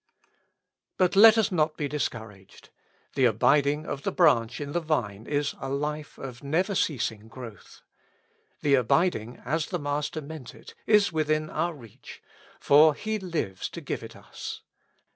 [0.97, 2.71] But let us not be discouraged.
[3.13, 7.83] The abiding of the branch in the Vine is a life of never ceasing growth.
[8.61, 12.19] The abiding, as the Master meant it, is within our reach,
[12.59, 14.63] for He lives to give it us.